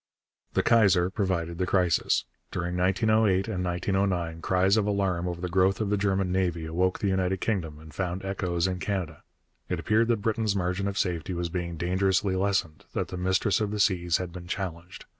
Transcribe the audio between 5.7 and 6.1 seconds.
of the